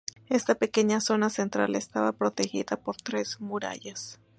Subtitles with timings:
[0.29, 4.19] Esta pequeña zona central estaba protegida por tres murallas.